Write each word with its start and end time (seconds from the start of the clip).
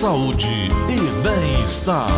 saúde 0.00 0.48
e 0.48 1.22
bem-estar. 1.22 2.08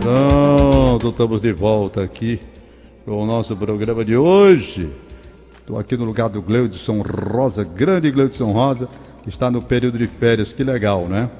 Pronto, 0.00 1.08
estamos 1.08 1.40
de 1.40 1.52
volta 1.52 2.04
aqui 2.04 2.38
com 3.04 3.24
o 3.24 3.26
nosso 3.26 3.56
programa 3.56 4.04
de 4.04 4.16
hoje. 4.16 5.03
Estou 5.64 5.78
aqui 5.78 5.96
no 5.96 6.04
lugar 6.04 6.28
do 6.28 6.42
Gleudson 6.42 7.00
Rosa, 7.00 7.64
grande 7.64 8.10
Gleudson 8.10 8.52
Rosa, 8.52 8.86
que 9.22 9.30
está 9.30 9.50
no 9.50 9.62
período 9.64 9.96
de 9.96 10.06
férias. 10.06 10.52
Que 10.52 10.62
legal, 10.62 11.06
né? 11.06 11.30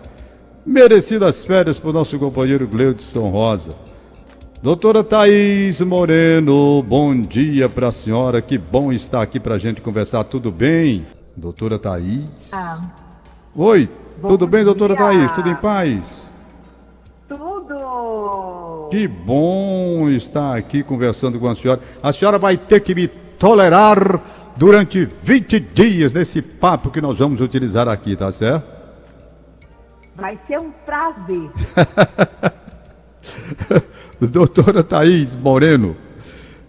Merecidas 0.64 1.44
férias 1.44 1.76
para 1.76 1.90
o 1.90 1.92
nosso 1.92 2.18
companheiro 2.18 2.66
Gleudson 2.66 3.28
Rosa. 3.28 3.74
Doutora 4.62 5.04
Thaís 5.04 5.82
Moreno, 5.82 6.82
bom 6.82 7.14
dia 7.20 7.68
para 7.68 7.88
a 7.88 7.92
senhora. 7.92 8.40
Que 8.40 8.56
bom 8.56 8.90
estar 8.90 9.20
aqui 9.20 9.38
para 9.38 9.56
a 9.56 9.58
gente 9.58 9.82
conversar. 9.82 10.24
Tudo 10.24 10.50
bem? 10.50 11.04
Doutora 11.36 11.78
Thaís. 11.78 12.50
Ah, 12.50 12.80
Oi, 13.54 13.90
Bom 14.22 14.28
tudo 14.28 14.46
bem, 14.46 14.64
doutora. 14.64 14.96
Thaís? 14.96 15.30
Tudo 15.32 15.50
em 15.50 15.56
paz? 15.56 16.32
tudo! 17.28 18.88
Que 18.90 19.06
bom 19.06 20.08
estar 20.08 20.56
aqui 20.56 20.82
conversando 20.82 21.38
com 21.38 21.46
a 21.46 21.54
senhora. 21.54 21.80
A 22.02 22.10
senhora 22.10 22.38
vai 22.38 22.56
ter 22.56 22.80
que 22.80 22.94
me 22.94 23.10
tolerar 23.38 24.20
durante 24.56 25.04
20 25.04 25.60
dias 25.60 26.12
nesse 26.12 26.40
papo 26.40 26.90
que 26.90 27.00
nós 27.00 27.18
vamos 27.18 27.40
utilizar 27.40 27.88
aqui, 27.88 28.16
tá 28.16 28.30
certo? 28.30 28.66
Vai 30.16 30.38
ser 30.46 30.60
um 30.60 30.70
prazer. 30.86 31.50
Doutora 34.20 34.84
Thaís 34.84 35.34
Moreno, 35.34 35.96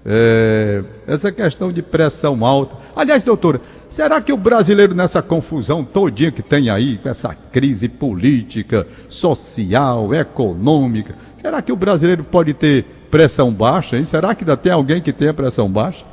é, 0.05 0.83
essa 1.07 1.31
questão 1.31 1.69
de 1.69 1.81
pressão 1.81 2.45
alta. 2.45 2.77
Aliás, 2.95 3.23
doutora, 3.23 3.59
será 3.89 4.21
que 4.21 4.31
o 4.31 4.37
brasileiro 4.37 4.93
nessa 4.93 5.21
confusão 5.21 5.83
todinha 5.83 6.31
que 6.31 6.43
tem 6.43 6.69
aí, 6.69 6.97
com 6.97 7.09
essa 7.09 7.33
crise 7.33 7.89
política, 7.89 8.87
social, 9.09 10.13
econômica, 10.13 11.15
será 11.35 11.61
que 11.61 11.71
o 11.71 11.75
brasileiro 11.75 12.23
pode 12.23 12.53
ter 12.53 12.85
pressão 13.09 13.51
baixa, 13.51 13.97
hein? 13.97 14.05
Será 14.05 14.35
que 14.35 14.43
ainda 14.43 14.55
tem 14.55 14.71
alguém 14.71 15.01
que 15.01 15.11
tenha 15.11 15.33
pressão 15.33 15.69
baixa? 15.69 16.05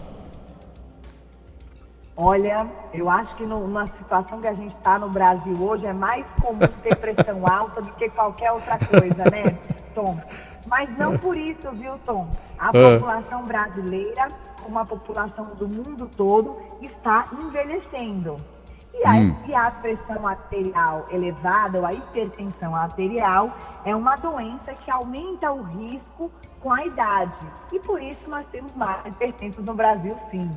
Olha, 2.26 2.68
eu 2.94 3.10
acho 3.10 3.34
que 3.34 3.44
numa 3.44 3.84
situação 3.88 4.40
que 4.40 4.46
a 4.46 4.54
gente 4.54 4.72
está 4.76 4.96
no 4.96 5.08
Brasil 5.08 5.60
hoje 5.60 5.84
é 5.86 5.92
mais 5.92 6.24
comum 6.40 6.60
ter 6.80 6.94
pressão 6.94 7.44
alta 7.50 7.82
do 7.82 7.90
que 7.94 8.08
qualquer 8.10 8.52
outra 8.52 8.78
coisa, 8.78 9.24
né, 9.28 9.58
Tom? 9.92 10.16
Mas 10.68 10.96
não 10.96 11.18
por 11.18 11.36
isso, 11.36 11.68
viu, 11.72 11.98
Tom? 12.06 12.28
A 12.60 12.70
É. 12.72 12.94
população 12.96 13.42
brasileira, 13.42 14.28
como 14.62 14.78
a 14.78 14.84
população 14.84 15.46
do 15.56 15.66
mundo 15.66 16.08
todo, 16.16 16.56
está 16.80 17.26
envelhecendo. 17.32 18.36
E 18.94 19.04
a, 19.04 19.12
Hum. 19.14 19.34
e 19.48 19.54
a 19.54 19.68
pressão 19.72 20.28
arterial 20.28 21.06
elevada, 21.10 21.80
ou 21.80 21.86
a 21.86 21.92
hipertensão 21.92 22.76
arterial, 22.76 23.50
é 23.84 23.96
uma 23.96 24.14
doença 24.14 24.74
que 24.74 24.88
aumenta 24.92 25.50
o 25.50 25.62
risco 25.62 26.30
com 26.60 26.70
a 26.72 26.86
idade. 26.86 27.34
E 27.72 27.80
por 27.80 28.00
isso 28.00 28.30
nós 28.30 28.46
temos 28.52 28.72
mais 28.76 29.04
hipertensos 29.06 29.64
no 29.64 29.74
Brasil, 29.74 30.14
sim. 30.30 30.48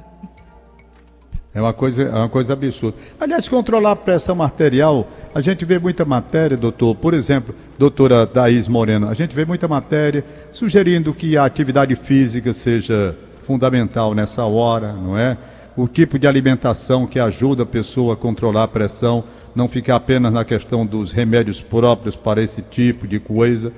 É 1.56 1.62
uma 1.62 1.72
coisa, 1.72 2.04
é 2.04 2.14
uma 2.14 2.28
coisa 2.28 2.52
absurda. 2.52 2.98
Aliás, 3.18 3.48
controlar 3.48 3.92
a 3.92 3.96
pressão 3.96 4.44
arterial, 4.44 5.08
a 5.34 5.40
gente 5.40 5.64
vê 5.64 5.80
muita 5.80 6.04
matéria, 6.04 6.58
doutor. 6.58 6.94
Por 6.96 7.14
exemplo, 7.14 7.56
doutora 7.80 8.28
Thaís 8.28 8.68
Moreno, 8.68 9.08
a 9.08 9.14
gente 9.14 9.34
vê 9.34 9.46
muita 9.46 9.66
matéria 9.66 10.26
sugerindo 10.52 11.14
que 11.14 11.38
a 11.38 11.46
atividade 11.46 11.96
física 11.96 12.52
seja 12.52 13.16
fundamental 13.48 14.14
nessa 14.14 14.44
hora, 14.44 14.92
não 14.92 15.18
é? 15.18 15.38
O 15.78 15.88
tipo 15.88 16.20
de 16.20 16.28
alimentação 16.28 17.08
que 17.08 17.22
ajuda 17.22 17.64
a 17.64 17.66
pessoa 17.66 18.16
a 18.16 18.18
controlar 18.18 18.64
a 18.64 18.68
pressão, 18.68 19.24
não 19.56 19.70
ficar 19.70 19.96
apenas 19.96 20.34
na 20.34 20.44
questão 20.44 20.86
dos 20.86 21.14
remédios 21.14 21.62
próprios 21.62 22.18
para 22.18 22.44
esse 22.44 22.62
tipo 22.64 23.08
de 23.08 23.18
coisa. 23.18 23.72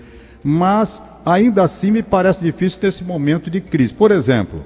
Mas, 0.43 0.99
ainda 1.23 1.61
assim, 1.61 1.91
me 1.91 2.01
parece 2.01 2.41
difícil 2.43 2.79
nesse 2.81 3.03
momento 3.03 3.51
de 3.51 3.61
crise. 3.61 3.93
Por 3.93 4.09
exemplo, 4.09 4.63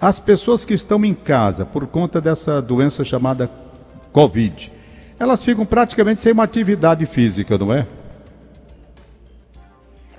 as 0.00 0.18
pessoas 0.18 0.64
que 0.64 0.74
estão 0.74 1.04
em 1.04 1.14
casa 1.14 1.64
por 1.64 1.86
conta 1.86 2.20
dessa 2.20 2.60
doença 2.60 3.04
chamada 3.04 3.50
Covid, 4.12 4.72
elas 5.18 5.42
ficam 5.42 5.64
praticamente 5.64 6.20
sem 6.20 6.32
uma 6.32 6.44
atividade 6.44 7.06
física, 7.06 7.56
não 7.56 7.72
é? 7.72 7.86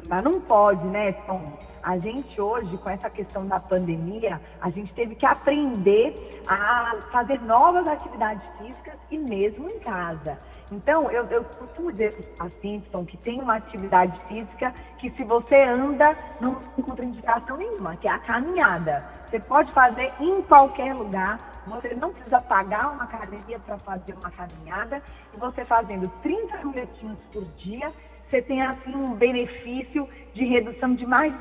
Mas 0.09 0.23
não 0.23 0.39
pode, 0.39 0.85
né, 0.87 1.11
Tom? 1.11 1.57
A 1.87 1.97
gente 1.99 2.41
hoje, 2.41 2.77
com 2.79 2.89
essa 2.89 3.09
questão 3.09 3.47
da 3.47 3.61
pandemia, 3.61 4.41
a 4.59 4.69
gente 4.69 4.93
teve 4.93 5.15
que 5.15 5.25
aprender 5.25 6.13
a 6.45 6.97
fazer 7.13 7.39
novas 7.43 7.87
atividades 7.87 8.43
físicas 8.57 8.95
e 9.09 9.17
mesmo 9.17 9.69
em 9.69 9.79
casa. 9.79 10.37
Então, 10.69 11.09
eu, 11.09 11.23
eu 11.27 11.45
costumo 11.45 11.93
dizer 11.93 12.11
para 12.11 12.19
os 12.19 12.53
pacientes 12.53 12.91
Tom, 12.91 13.05
que 13.05 13.15
tem 13.15 13.39
uma 13.39 13.55
atividade 13.55 14.19
física 14.27 14.73
que 14.97 15.09
se 15.11 15.23
você 15.23 15.63
anda, 15.63 16.13
não 16.41 16.55
tem 16.55 16.83
contraindicação 16.83 17.55
nenhuma, 17.55 17.95
que 17.95 18.05
é 18.05 18.11
a 18.11 18.19
caminhada. 18.19 19.05
Você 19.25 19.39
pode 19.39 19.71
fazer 19.71 20.11
em 20.19 20.41
qualquer 20.41 20.93
lugar, 20.93 21.37
você 21.67 21.95
não 21.95 22.11
precisa 22.11 22.41
pagar 22.41 22.91
uma 22.91 23.05
academia 23.05 23.59
para 23.59 23.77
fazer 23.77 24.13
uma 24.13 24.29
caminhada, 24.29 25.01
e 25.33 25.37
você 25.37 25.63
fazendo 25.63 26.09
30 26.21 26.57
minutinhos 26.65 27.17
por 27.31 27.45
dia, 27.55 27.89
você 28.29 28.41
tem 28.41 28.61
assim 28.61 28.93
um 28.93 29.15
benefício 29.15 30.07
de 30.33 30.45
redução 30.45 30.93
de 30.93 31.05
mais 31.05 31.33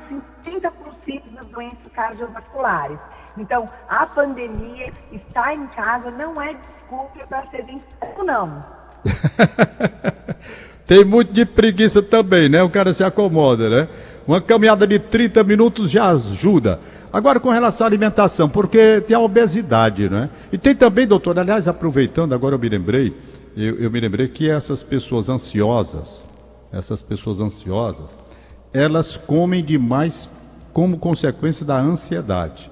de 0.43 0.51
50% 0.51 0.71
das 1.35 1.45
doenças 1.45 1.77
cardiovasculares. 1.93 2.97
Então, 3.37 3.65
a 3.87 4.05
pandemia, 4.05 4.91
estar 5.11 5.53
em 5.53 5.67
casa 5.67 6.09
não 6.11 6.41
é 6.41 6.55
desculpa 6.55 7.27
para 7.27 7.45
ser 7.51 7.63
vencido, 7.63 8.23
não. 8.25 8.65
Tem 10.87 11.03
muito 11.03 11.33
de 11.33 11.45
preguiça 11.45 12.01
também, 12.01 12.47
né? 12.47 12.63
O 12.63 12.69
cara 12.69 12.93
se 12.93 13.03
acomoda, 13.03 13.69
né? 13.69 13.89
Uma 14.25 14.41
caminhada 14.41 14.87
de 14.87 14.97
30 14.97 15.43
minutos 15.43 15.91
já 15.91 16.09
ajuda. 16.09 16.79
Agora, 17.11 17.39
com 17.39 17.49
relação 17.49 17.85
à 17.85 17.89
alimentação, 17.89 18.49
porque 18.49 19.01
tem 19.01 19.15
a 19.15 19.19
obesidade, 19.19 20.09
né? 20.09 20.29
E 20.51 20.57
tem 20.57 20.73
também, 20.73 21.05
doutor, 21.05 21.37
aliás, 21.37 21.67
aproveitando, 21.67 22.33
agora 22.33 22.55
eu 22.55 22.59
me 22.59 22.69
lembrei, 22.69 23.13
eu, 23.55 23.77
eu 23.79 23.91
me 23.91 23.99
lembrei 23.99 24.27
que 24.27 24.49
essas 24.49 24.81
pessoas 24.81 25.29
ansiosas, 25.29 26.25
essas 26.71 27.01
pessoas 27.01 27.39
ansiosas, 27.39 28.17
elas 28.73 29.17
comem 29.17 29.63
demais 29.63 30.29
como 30.73 30.97
consequência 30.97 31.65
da 31.65 31.79
ansiedade. 31.79 32.69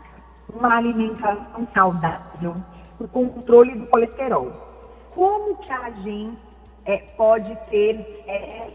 uma 0.53 0.77
alimentação 0.77 1.67
saudável, 1.73 2.53
o 2.99 3.07
controle 3.07 3.73
do 3.75 3.87
colesterol. 3.87 4.51
Como 5.13 5.55
que 5.57 5.71
a 5.71 5.89
gente 5.91 6.37
eh, 6.85 6.97
pode 7.17 7.55
ter 7.69 7.95
eh, 8.27 8.69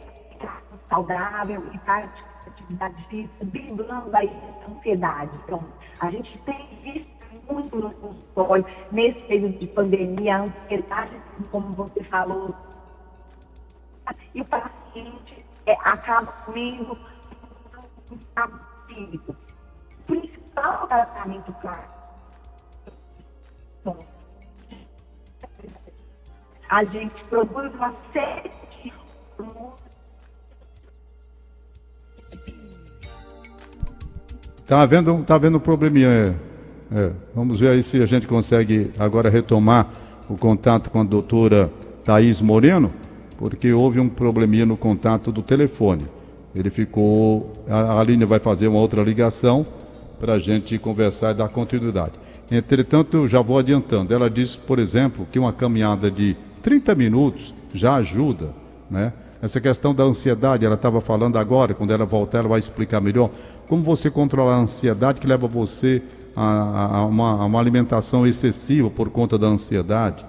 saudável 0.89 1.63
e 1.73 1.79
atividade 2.49 3.05
física, 3.09 3.45
driblando 3.45 4.17
a 4.17 4.21
ansiedade? 4.71 5.31
Então, 5.45 5.63
a 6.01 6.11
gente 6.11 6.39
tem 6.39 6.67
visto 6.83 7.16
muito 7.49 7.77
no 7.77 7.91
consultório, 7.93 8.67
nesse 8.93 9.23
período 9.25 9.59
de 9.59 9.67
pandemia, 9.69 10.37
a 10.37 10.43
ansiedade, 10.43 11.17
como 11.51 11.73
você 11.73 12.03
falou, 12.05 12.55
e 14.35 14.41
o 14.41 14.45
paciente 14.45 15.45
é, 15.67 15.73
acaba 15.85 16.33
comendo 16.45 16.99
físico. 18.87 19.37
O 20.01 20.03
principal 20.07 20.87
tratamento 20.87 21.53
para 21.55 21.97
a 26.69 26.85
gente 26.85 27.25
produz 27.29 27.73
uma 27.75 27.95
série 28.13 28.51
de 28.83 28.93
Tá 34.67 34.83
havendo, 34.83 35.23
tá 35.23 35.37
havendo 35.37 35.59
um 35.59 35.61
probleminha. 35.61 36.37
É, 36.95 37.11
vamos 37.35 37.59
ver 37.59 37.71
aí 37.71 37.83
se 37.83 38.01
a 38.01 38.07
gente 38.07 38.27
consegue 38.27 38.91
agora 38.99 39.29
retomar 39.29 39.89
o 40.29 40.37
contato 40.37 40.89
com 40.91 41.01
a 41.01 41.05
doutora 41.05 41.71
Thaís 42.05 42.41
Moreno, 42.41 42.93
porque 43.37 43.73
houve 43.73 43.99
um 43.99 44.09
probleminha 44.09 44.65
no 44.65 44.77
contato 44.77 45.33
do 45.33 45.43
telefone. 45.43 46.07
Ele 46.55 46.71
ficou. 46.71 47.53
A 47.69 48.01
Aline 48.01 48.25
vai 48.25 48.39
fazer 48.39 48.69
uma 48.69 48.79
outra 48.79 49.03
ligação 49.03 49.67
para 50.19 50.35
a 50.35 50.39
gente 50.39 50.79
conversar 50.79 51.33
e 51.33 51.35
dar 51.35 51.49
continuidade. 51.49 52.13
Entretanto, 52.51 53.17
eu 53.19 53.29
já 53.29 53.41
vou 53.41 53.59
adiantando. 53.59 54.15
Ela 54.15 54.31
disse, 54.31 54.57
por 54.57 54.79
exemplo, 54.79 55.27
que 55.31 55.39
uma 55.39 55.53
caminhada 55.53 56.11
de 56.11 56.37
30 56.63 56.95
minutos 56.95 57.55
já 57.75 57.97
ajuda, 57.97 58.51
né? 58.91 59.13
Essa 59.43 59.61
questão 59.61 59.95
da 59.95 60.03
ansiedade, 60.03 60.65
ela 60.65 60.77
estava 60.77 61.01
falando 61.01 61.37
agora, 61.37 61.75
quando 61.75 61.93
ela 61.93 62.07
voltar, 62.07 62.39
ela 62.39 62.49
vai 62.49 62.59
explicar 62.59 63.01
melhor 63.01 63.31
como 63.69 63.83
você 63.83 64.11
controlar 64.11 64.55
a 64.55 64.61
ansiedade 64.61 65.21
que 65.21 65.27
leva 65.27 65.47
você 65.47 66.03
a, 66.37 66.99
a, 66.99 67.07
uma, 67.07 67.43
a 67.43 67.45
uma, 67.47 67.59
alimentação 67.59 68.27
excessiva 68.27 68.91
por 68.91 69.09
conta 69.09 69.39
da 69.39 69.47
ansiedade, 69.47 70.25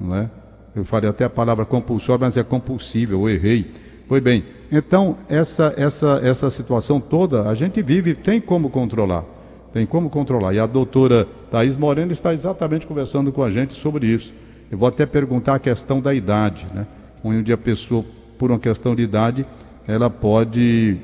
não 0.00 0.16
é? 0.16 0.30
Eu 0.74 0.84
falei 0.84 1.08
até 1.08 1.24
a 1.24 1.30
palavra 1.30 1.64
compulsória, 1.64 2.26
mas 2.26 2.36
é 2.36 2.42
compulsível, 2.42 3.20
eu 3.20 3.30
errei. 3.30 3.72
Foi 4.06 4.20
bem. 4.20 4.44
Então, 4.70 5.16
essa, 5.28 5.72
essa, 5.76 6.20
essa 6.22 6.50
situação 6.50 7.00
toda, 7.00 7.48
a 7.48 7.54
gente 7.54 7.80
vive, 7.80 8.14
tem 8.14 8.40
como 8.40 8.68
controlar. 8.68 9.24
Tem 9.72 9.86
como 9.86 10.10
controlar. 10.10 10.52
E 10.52 10.58
a 10.58 10.66
doutora 10.66 11.26
Thais 11.50 11.76
Moreno 11.76 12.12
está 12.12 12.34
exatamente 12.34 12.86
conversando 12.86 13.32
com 13.32 13.42
a 13.42 13.50
gente 13.50 13.72
sobre 13.72 14.06
isso. 14.06 14.34
Eu 14.70 14.76
vou 14.76 14.88
até 14.88 15.06
perguntar 15.06 15.54
a 15.54 15.58
questão 15.58 16.00
da 16.00 16.12
idade, 16.12 16.66
né? 16.74 16.86
Onde 17.24 17.52
a 17.52 17.56
pessoa, 17.56 18.04
por 18.36 18.50
uma 18.50 18.58
questão 18.58 18.94
de 18.94 19.02
idade, 19.02 19.46
ela 19.86 20.10
pode 20.10 20.98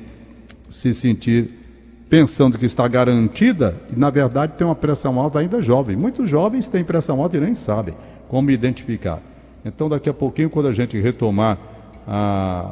se 0.69 0.93
sentir 0.93 1.62
pensando 2.13 2.59
que 2.59 2.67
está 2.67 2.87
garantida 2.87 3.75
e, 3.91 3.99
na 3.99 4.11
verdade, 4.11 4.53
tem 4.59 4.67
uma 4.67 4.75
pressão 4.75 5.19
alta 5.19 5.39
ainda 5.39 5.63
jovem. 5.63 5.97
Muitos 5.97 6.29
jovens 6.29 6.69
têm 6.69 6.85
pressão 6.85 7.23
alta 7.23 7.39
e 7.39 7.41
nem 7.41 7.55
sabem 7.55 7.95
como 8.29 8.51
identificar. 8.51 9.19
Então, 9.65 9.89
daqui 9.89 10.11
a 10.11 10.13
pouquinho, 10.13 10.51
quando 10.51 10.69
a 10.69 10.73
gente 10.73 11.01
retomar 11.01 11.57
a. 12.07 12.71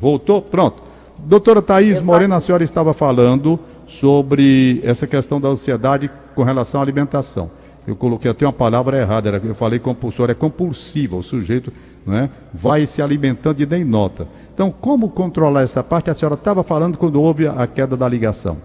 Voltou? 0.00 0.40
Pronto. 0.40 0.82
Doutora 1.18 1.60
Thaís 1.60 2.00
Morena, 2.00 2.36
a 2.36 2.40
senhora 2.40 2.64
estava 2.64 2.94
falando 2.94 3.60
sobre 3.86 4.80
essa 4.84 5.06
questão 5.06 5.38
da 5.38 5.48
ansiedade 5.48 6.10
com 6.34 6.42
relação 6.42 6.80
à 6.80 6.82
alimentação. 6.82 7.50
Eu 7.86 7.96
coloquei 7.96 8.30
até 8.30 8.46
uma 8.46 8.52
palavra 8.52 8.98
errada, 8.98 9.30
eu 9.42 9.54
falei 9.54 9.78
compulsório, 9.78 10.32
é 10.32 10.34
compulsiva, 10.34 11.16
o 11.16 11.22
sujeito 11.22 11.72
né, 12.06 12.30
vai 12.52 12.86
se 12.86 13.00
alimentando 13.00 13.60
e 13.60 13.66
nem 13.66 13.84
nota. 13.84 14.28
Então, 14.52 14.70
como 14.70 15.08
controlar 15.08 15.62
essa 15.62 15.82
parte? 15.82 16.10
A 16.10 16.14
senhora 16.14 16.34
estava 16.34 16.62
falando 16.62 16.98
quando 16.98 17.20
houve 17.20 17.48
a 17.48 17.66
queda 17.66 17.96
da 17.96 18.08
ligação. 18.08 18.58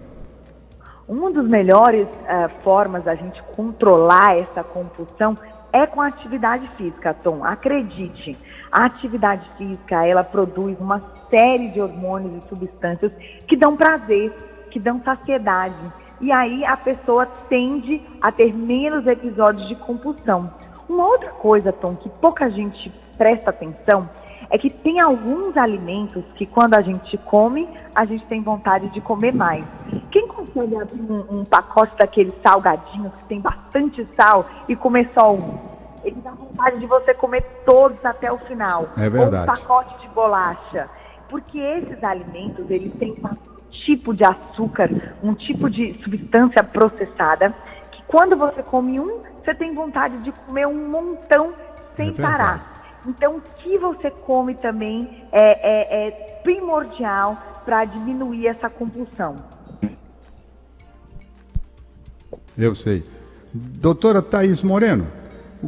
Uma 1.08 1.30
das 1.30 1.46
melhores 1.46 2.06
uh, 2.06 2.50
formas 2.62 3.04
da 3.04 3.14
gente 3.14 3.42
controlar 3.54 4.38
essa 4.38 4.62
compulsão 4.64 5.36
é 5.72 5.86
com 5.86 6.00
a 6.00 6.08
atividade 6.08 6.68
física, 6.76 7.14
Tom. 7.14 7.44
Acredite, 7.44 8.36
a 8.72 8.84
atividade 8.84 9.48
física 9.56 10.06
ela 10.06 10.24
produz 10.24 10.78
uma 10.80 11.00
série 11.30 11.68
de 11.68 11.80
hormônios 11.80 12.44
e 12.44 12.48
substâncias 12.48 13.12
que 13.46 13.56
dão 13.56 13.76
prazer, 13.76 14.32
que 14.70 14.80
dão 14.80 15.00
saciedade 15.02 15.74
e 16.20 16.32
aí 16.32 16.64
a 16.64 16.76
pessoa 16.76 17.26
tende 17.48 18.00
a 18.20 18.32
ter 18.32 18.54
menos 18.54 19.06
episódios 19.06 19.68
de 19.68 19.76
compulsão. 19.76 20.50
Uma 20.88 21.06
outra 21.06 21.30
coisa, 21.30 21.72
Tom, 21.72 21.94
que 21.96 22.08
pouca 22.08 22.50
gente 22.50 22.92
presta 23.16 23.50
atenção 23.50 24.08
é 24.48 24.56
que 24.56 24.70
tem 24.70 25.00
alguns 25.00 25.56
alimentos 25.56 26.24
que 26.34 26.46
quando 26.46 26.74
a 26.74 26.80
gente 26.80 27.18
come, 27.18 27.68
a 27.94 28.04
gente 28.04 28.24
tem 28.26 28.42
vontade 28.42 28.88
de 28.90 29.00
comer 29.00 29.34
mais. 29.34 29.64
Quem 30.10 30.28
consegue 30.28 30.76
abrir 30.76 31.00
um, 31.00 31.40
um 31.40 31.44
pacote 31.44 31.96
daqueles 31.98 32.34
salgadinhos 32.42 33.12
que 33.14 33.24
tem 33.24 33.40
bastante 33.40 34.06
sal 34.16 34.46
e 34.68 34.76
comer 34.76 35.10
só 35.12 35.34
um? 35.34 35.58
Ele 36.04 36.20
dá 36.22 36.30
vontade 36.30 36.78
de 36.78 36.86
você 36.86 37.12
comer 37.14 37.42
todos 37.64 38.02
até 38.04 38.30
o 38.30 38.38
final. 38.38 38.88
É 38.96 39.10
verdade. 39.10 39.36
Ou 39.36 39.42
um 39.42 39.58
pacote 39.58 40.00
de 40.00 40.08
bolacha. 40.08 40.88
Porque 41.28 41.58
esses 41.58 42.02
alimentos, 42.04 42.70
eles 42.70 42.92
têm 42.94 43.16
tipo 43.70 44.14
de 44.14 44.24
açúcar, 44.24 44.90
um 45.22 45.34
tipo 45.34 45.68
de 45.68 45.96
substância 46.02 46.62
processada, 46.62 47.54
que 47.92 48.02
quando 48.06 48.36
você 48.36 48.62
come 48.62 48.98
um, 48.98 49.20
você 49.36 49.54
tem 49.54 49.74
vontade 49.74 50.18
de 50.18 50.32
comer 50.32 50.66
um 50.66 50.88
montão 50.88 51.52
sem 51.96 52.10
é 52.10 52.12
parar. 52.12 53.00
Então, 53.06 53.36
o 53.36 53.40
que 53.40 53.78
você 53.78 54.10
come 54.10 54.54
também 54.54 55.24
é, 55.30 55.42
é, 55.42 56.08
é 56.08 56.10
primordial 56.42 57.62
para 57.64 57.84
diminuir 57.84 58.48
essa 58.48 58.68
compulsão. 58.68 59.36
Eu 62.58 62.74
sei. 62.74 63.04
Doutora 63.52 64.20
Thaís 64.20 64.62
Moreno, 64.62 65.06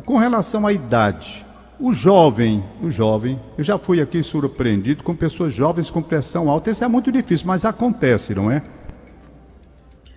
com 0.05 0.17
relação 0.17 0.67
à 0.67 0.73
idade, 0.73 1.47
o 1.81 1.93
jovem, 1.93 2.65
o 2.83 2.91
jovem, 2.91 3.39
eu 3.57 3.63
já 3.63 3.79
fui 3.79 4.01
aqui 4.01 4.23
surpreendido 4.23 5.05
com 5.05 5.15
pessoas 5.15 5.53
jovens 5.53 5.91
com 5.91 6.03
pressão 6.03 6.51
alta. 6.51 6.71
Isso 6.71 6.85
é 6.85 6.89
muito 6.89 7.13
difícil, 7.13 7.47
mas 7.47 7.65
acontece, 7.65 8.35
não 8.35 8.51
é? 8.51 8.63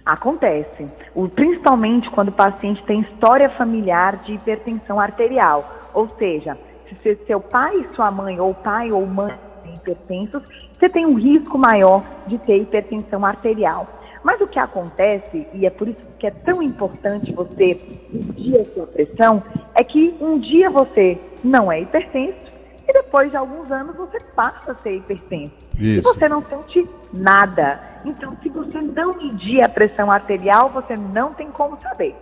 Acontece. 0.03 0.87
O, 1.13 1.29
principalmente 1.29 2.09
quando 2.09 2.29
o 2.29 2.33
paciente 2.33 2.83
tem 2.85 3.01
história 3.01 3.49
familiar 3.49 4.17
de 4.23 4.33
hipertensão 4.33 4.99
arterial. 4.99 5.89
Ou 5.93 6.07
seja, 6.17 6.57
se 7.03 7.15
seu 7.27 7.39
pai 7.39 7.77
e 7.77 7.95
sua 7.95 8.09
mãe, 8.09 8.39
ou 8.39 8.53
pai 8.53 8.91
ou 8.91 9.05
mãe 9.05 9.37
hipertensos, 9.75 10.41
você 10.77 10.89
tem 10.89 11.05
um 11.05 11.13
risco 11.13 11.57
maior 11.57 12.03
de 12.25 12.39
ter 12.39 12.57
hipertensão 12.57 13.23
arterial. 13.23 13.87
Mas 14.23 14.39
o 14.39 14.47
que 14.47 14.59
acontece, 14.59 15.47
e 15.53 15.65
é 15.65 15.69
por 15.69 15.87
isso 15.87 15.99
que 16.19 16.27
é 16.27 16.31
tão 16.31 16.61
importante 16.61 17.31
você 17.33 17.79
medir 18.11 18.59
a 18.59 18.65
sua 18.65 18.85
pressão, 18.87 19.43
é 19.75 19.83
que 19.83 20.15
um 20.19 20.39
dia 20.39 20.69
você 20.69 21.19
não 21.43 21.71
é 21.71 21.81
hipertenso 21.81 22.51
e 22.87 22.93
depois 22.93 23.29
de 23.31 23.37
alguns 23.37 23.71
anos 23.71 23.95
você 23.95 24.19
passa 24.35 24.71
a 24.71 24.75
ser 24.75 24.97
hipertenso. 24.97 25.53
Isso. 25.77 25.99
E 25.99 26.01
você 26.01 26.27
não 26.27 26.43
sente 26.43 26.87
nada. 27.13 27.79
Então, 28.03 28.35
se 28.41 28.49
você 28.49 28.81
não 28.81 29.15
medir 29.15 29.63
a 29.63 29.69
pressão 29.69 30.11
arterial, 30.11 30.69
você 30.69 30.95
não 30.95 31.33
tem 31.33 31.49
como 31.51 31.79
saber. 31.81 32.15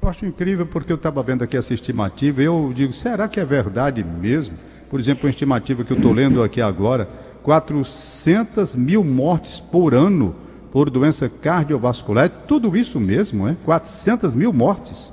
Eu 0.00 0.08
acho 0.08 0.24
incrível 0.24 0.66
porque 0.66 0.92
eu 0.92 0.96
estava 0.96 1.22
vendo 1.22 1.42
aqui 1.42 1.56
essa 1.56 1.74
estimativa 1.74 2.40
e 2.40 2.44
eu 2.44 2.70
digo, 2.74 2.92
será 2.92 3.26
que 3.26 3.40
é 3.40 3.44
verdade 3.44 4.04
mesmo? 4.04 4.56
Por 4.88 5.00
exemplo, 5.00 5.24
uma 5.24 5.30
estimativa 5.30 5.84
que 5.84 5.92
eu 5.92 5.96
estou 5.96 6.12
lendo 6.12 6.42
aqui 6.42 6.62
agora, 6.62 7.08
400 7.42 8.76
mil 8.76 9.02
mortes 9.02 9.58
por 9.58 9.94
ano 9.94 10.34
por 10.70 10.90
doença 10.90 11.28
cardiovascular. 11.28 12.26
É 12.26 12.28
tudo 12.28 12.76
isso 12.76 13.00
mesmo, 13.00 13.48
é? 13.48 13.56
400 13.64 14.34
mil 14.34 14.52
mortes. 14.52 15.12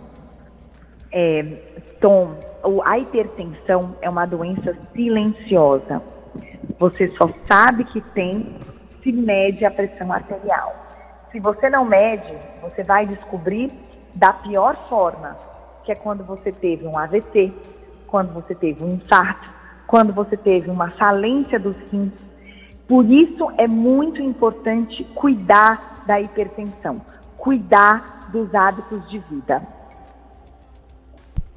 É, 1.18 1.44
Tom, 2.02 2.36
a 2.84 3.00
hipertensão 3.00 3.96
é 4.02 4.10
uma 4.10 4.26
doença 4.26 4.78
silenciosa. 4.94 6.02
Você 6.78 7.08
só 7.16 7.30
sabe 7.48 7.86
que 7.86 8.02
tem 8.02 8.58
se 9.02 9.14
mede 9.14 9.64
a 9.64 9.72
pressão 9.72 10.12
arterial. 10.12 10.76
Se 11.32 11.40
você 11.40 11.70
não 11.70 11.86
mede, 11.86 12.38
você 12.62 12.84
vai 12.84 13.06
descobrir 13.06 13.72
da 14.14 14.34
pior 14.34 14.76
forma, 14.90 15.38
que 15.86 15.92
é 15.94 15.96
quando 15.96 16.26
você 16.26 16.52
teve 16.52 16.86
um 16.86 16.98
AVC, 16.98 17.54
quando 18.08 18.34
você 18.34 18.54
teve 18.54 18.84
um 18.84 18.90
infarto, 18.90 19.50
quando 19.88 20.12
você 20.12 20.36
teve 20.36 20.70
uma 20.70 20.90
falência 20.90 21.58
dos 21.58 21.78
rins, 21.94 22.12
por 22.90 23.06
isso 23.06 23.50
é 23.58 23.70
muito 23.70 24.22
importante 24.22 25.06
cuidar 25.16 26.04
da 26.06 26.20
hipertensão, 26.20 27.00
cuidar 27.38 28.28
dos 28.34 28.54
hábitos 28.54 29.10
de 29.10 29.20
vida. 29.20 29.75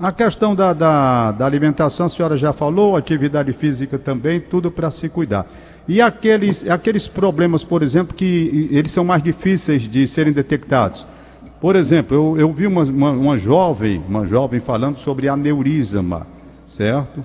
A 0.01 0.13
questão 0.13 0.55
da, 0.55 0.73
da, 0.73 1.33
da 1.33 1.45
alimentação, 1.45 2.07
a 2.07 2.09
senhora 2.09 2.37
já 2.37 2.53
falou, 2.53 2.97
atividade 2.97 3.53
física 3.53 3.99
também, 3.99 4.39
tudo 4.39 4.71
para 4.71 4.93
se 4.93 5.09
cuidar. 5.09 5.45
E 5.89 6.01
aqueles, 6.01 6.69
aqueles 6.71 7.09
problemas, 7.09 7.65
por 7.65 7.83
exemplo, 7.83 8.15
que 8.15 8.69
eles 8.71 8.93
são 8.93 9.05
mais 9.05 9.21
difíceis 9.21 9.83
de 9.83 10.07
serem 10.07 10.33
detectados. 10.33 11.05
Por 11.61 11.75
exemplo, 11.75 12.17
eu, 12.17 12.41
eu 12.41 12.53
vi 12.53 12.69
uma, 12.69 12.85
uma, 12.85 13.11
uma 13.11 13.39
jovem, 13.39 14.01
uma 14.09 14.25
jovem 14.25 14.61
falando 14.61 14.99
sobre 15.01 15.29
aneurisma, 15.29 16.29
certo? 16.65 17.25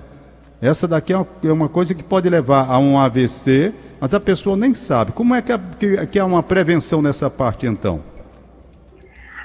Essa 0.60 0.88
daqui 0.88 1.12
é 1.12 1.16
uma, 1.18 1.26
é 1.44 1.52
uma, 1.52 1.68
coisa 1.68 1.94
que 1.94 2.02
pode 2.02 2.28
levar 2.28 2.68
a 2.68 2.76
um 2.78 2.98
AVC, 2.98 3.72
mas 4.00 4.12
a 4.14 4.18
pessoa 4.18 4.56
nem 4.56 4.74
sabe. 4.74 5.12
Como 5.12 5.32
é 5.32 5.40
que, 5.40 5.52
é, 5.52 5.60
que, 5.78 6.06
que 6.08 6.20
uma 6.20 6.42
prevenção 6.42 7.00
nessa 7.00 7.30
parte, 7.30 7.66
então? 7.66 8.00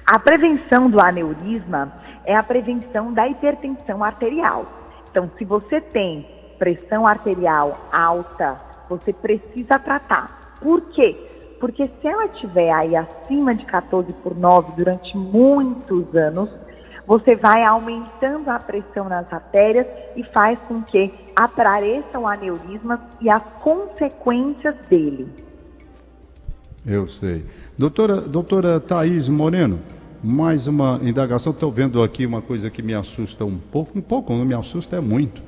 A 0.03 0.17
prevenção 0.17 0.89
do 0.89 0.99
aneurisma 0.99 1.93
é 2.25 2.35
a 2.35 2.43
prevenção 2.43 3.13
da 3.13 3.27
hipertensão 3.27 4.03
arterial. 4.03 4.65
Então, 5.09 5.29
se 5.37 5.45
você 5.45 5.81
tem 5.81 6.25
pressão 6.57 7.07
arterial 7.07 7.87
alta, 7.91 8.57
você 8.89 9.13
precisa 9.13 9.79
tratar. 9.79 10.57
Por 10.61 10.81
quê? 10.89 11.15
Porque 11.59 11.89
se 12.01 12.07
ela 12.07 12.25
estiver 12.25 12.71
aí 12.71 12.95
acima 12.95 13.53
de 13.53 13.65
14 13.65 14.11
por 14.13 14.35
9 14.35 14.73
durante 14.77 15.17
muitos 15.17 16.15
anos, 16.15 16.49
você 17.05 17.35
vai 17.35 17.63
aumentando 17.63 18.49
a 18.49 18.59
pressão 18.59 19.09
nas 19.09 19.31
artérias 19.33 19.87
e 20.15 20.23
faz 20.23 20.59
com 20.67 20.81
que 20.83 21.11
apareçam 21.35 22.27
aneurismas 22.27 22.99
e 23.19 23.29
as 23.29 23.43
consequências 23.61 24.75
dele. 24.87 25.27
Eu 26.85 27.07
sei. 27.07 27.45
Doutora, 27.77 28.21
doutora 28.21 28.79
Thaís 28.79 29.27
Moreno, 29.27 29.79
mais 30.23 30.67
uma 30.67 30.99
indagação. 31.03 31.51
Estou 31.51 31.71
vendo 31.71 32.01
aqui 32.03 32.25
uma 32.25 32.41
coisa 32.41 32.69
que 32.69 32.81
me 32.81 32.93
assusta 32.93 33.45
um 33.45 33.57
pouco. 33.57 33.97
Um 33.97 34.01
pouco, 34.01 34.33
não 34.33 34.45
me 34.45 34.53
assusta, 34.53 34.97
é 34.97 35.01
muito. 35.01 35.41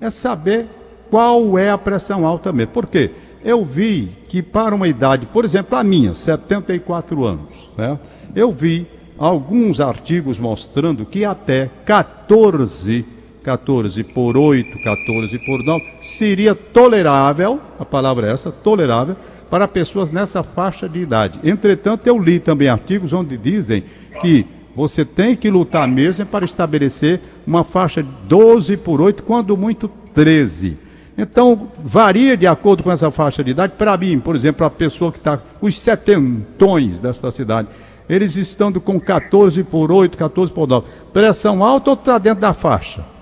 É 0.00 0.10
saber 0.10 0.68
qual 1.10 1.58
é 1.58 1.70
a 1.70 1.78
pressão 1.78 2.26
alta 2.26 2.52
mesmo. 2.52 2.72
Por 2.72 2.86
quê? 2.86 3.10
Eu 3.44 3.64
vi 3.64 4.12
que 4.28 4.42
para 4.42 4.74
uma 4.74 4.88
idade, 4.88 5.26
por 5.26 5.44
exemplo, 5.44 5.78
a 5.78 5.84
minha, 5.84 6.14
74 6.14 7.24
anos, 7.24 7.70
né? 7.76 7.98
eu 8.34 8.50
vi 8.50 8.86
alguns 9.16 9.80
artigos 9.80 10.38
mostrando 10.38 11.06
que 11.06 11.24
até 11.24 11.70
14, 11.84 13.04
14 13.46 14.02
por 14.02 14.36
8, 14.36 14.76
14 14.82 15.38
por 15.38 15.62
9, 15.62 15.84
seria 16.00 16.52
tolerável, 16.52 17.60
a 17.78 17.84
palavra 17.84 18.26
é 18.26 18.32
essa, 18.32 18.50
tolerável, 18.50 19.14
para 19.48 19.68
pessoas 19.68 20.10
nessa 20.10 20.42
faixa 20.42 20.88
de 20.88 20.98
idade. 20.98 21.38
Entretanto, 21.44 22.08
eu 22.08 22.18
li 22.18 22.40
também 22.40 22.68
artigos 22.68 23.12
onde 23.12 23.36
dizem 23.38 23.84
que 24.20 24.44
você 24.74 25.04
tem 25.04 25.36
que 25.36 25.48
lutar 25.48 25.86
mesmo 25.86 26.26
para 26.26 26.44
estabelecer 26.44 27.20
uma 27.46 27.62
faixa 27.62 28.02
de 28.02 28.08
12 28.28 28.76
por 28.78 29.00
8, 29.00 29.22
quando 29.22 29.56
muito 29.56 29.88
13. 30.12 30.76
Então, 31.16 31.68
varia 31.78 32.36
de 32.36 32.48
acordo 32.48 32.82
com 32.82 32.90
essa 32.90 33.12
faixa 33.12 33.44
de 33.44 33.52
idade. 33.52 33.74
Para 33.78 33.96
mim, 33.96 34.18
por 34.18 34.34
exemplo, 34.34 34.66
a 34.66 34.70
pessoa 34.70 35.12
que 35.12 35.18
está, 35.18 35.40
os 35.60 35.80
setentões 35.80 36.98
desta 36.98 37.30
cidade, 37.30 37.68
eles 38.08 38.36
estão 38.36 38.72
com 38.72 38.98
14 38.98 39.62
por 39.62 39.92
8, 39.92 40.18
14 40.18 40.52
por 40.52 40.66
9. 40.66 40.86
Pressão 41.12 41.64
alta 41.64 41.90
ou 41.90 41.94
está 41.94 42.18
dentro 42.18 42.40
da 42.40 42.52
faixa? 42.52 43.15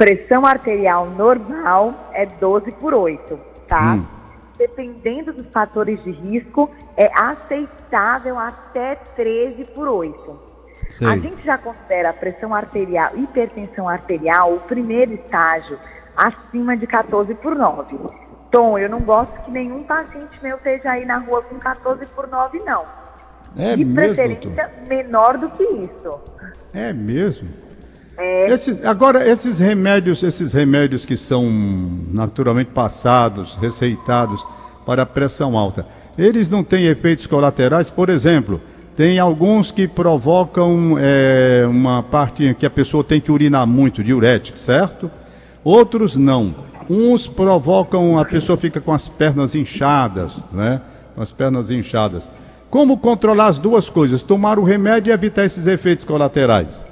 Pressão 0.00 0.46
arterial 0.46 1.10
normal 1.10 2.08
é 2.14 2.24
12 2.24 2.72
por 2.72 2.94
8, 2.94 3.38
tá? 3.68 3.96
Hum. 3.96 4.06
Dependendo 4.56 5.30
dos 5.30 5.46
fatores 5.48 6.02
de 6.02 6.10
risco, 6.10 6.70
é 6.96 7.10
aceitável 7.14 8.38
até 8.38 8.94
13 8.94 9.62
por 9.74 9.88
8. 9.88 10.40
Sim. 10.88 11.04
A 11.04 11.18
gente 11.18 11.44
já 11.44 11.58
considera 11.58 12.08
a 12.08 12.12
pressão 12.14 12.54
arterial, 12.54 13.10
hipertensão 13.14 13.86
arterial, 13.86 14.54
o 14.54 14.60
primeiro 14.60 15.12
estágio, 15.12 15.78
acima 16.16 16.78
de 16.78 16.86
14 16.86 17.34
por 17.34 17.54
9. 17.54 17.94
Tom, 18.50 18.78
eu 18.78 18.88
não 18.88 19.00
gosto 19.00 19.38
que 19.42 19.50
nenhum 19.50 19.82
paciente 19.82 20.42
meu 20.42 20.56
esteja 20.56 20.92
aí 20.92 21.04
na 21.04 21.18
rua 21.18 21.42
com 21.42 21.58
14 21.58 22.06
por 22.06 22.26
9, 22.26 22.58
não. 22.64 22.86
É 23.54 23.76
de 23.76 23.84
mesmo, 23.84 24.14
preferência 24.14 24.50
doutor? 24.50 24.88
menor 24.88 25.36
do 25.36 25.50
que 25.50 25.62
isso. 25.62 26.20
É 26.72 26.90
mesmo? 26.90 27.50
É. 28.18 28.52
Esse, 28.52 28.80
agora, 28.84 29.26
esses 29.26 29.58
remédios, 29.58 30.22
esses 30.22 30.52
remédios 30.52 31.04
que 31.04 31.16
são 31.16 31.50
naturalmente 32.12 32.70
passados, 32.72 33.54
receitados 33.54 34.44
para 34.84 35.06
pressão 35.06 35.56
alta, 35.56 35.86
eles 36.18 36.50
não 36.50 36.62
têm 36.62 36.86
efeitos 36.86 37.26
colaterais? 37.26 37.90
Por 37.90 38.10
exemplo, 38.10 38.60
tem 38.96 39.18
alguns 39.18 39.70
que 39.70 39.88
provocam 39.88 40.96
é, 40.98 41.66
uma 41.68 42.02
parte 42.02 42.54
que 42.58 42.66
a 42.66 42.70
pessoa 42.70 43.02
tem 43.02 43.20
que 43.20 43.32
urinar 43.32 43.66
muito, 43.66 44.02
diurético, 44.02 44.58
certo? 44.58 45.10
Outros 45.64 46.16
não. 46.16 46.54
Uns 46.88 47.26
provocam, 47.26 48.18
a 48.18 48.24
pessoa 48.24 48.56
fica 48.56 48.80
com 48.80 48.92
as 48.92 49.08
pernas 49.08 49.54
inchadas, 49.54 50.48
né? 50.52 50.80
Com 51.14 51.22
as 51.22 51.30
pernas 51.30 51.70
inchadas. 51.70 52.30
Como 52.68 52.98
controlar 52.98 53.46
as 53.46 53.58
duas 53.58 53.88
coisas? 53.88 54.22
Tomar 54.22 54.58
o 54.58 54.64
remédio 54.64 55.10
e 55.10 55.14
evitar 55.14 55.44
esses 55.44 55.66
efeitos 55.66 56.04
colaterais. 56.04 56.84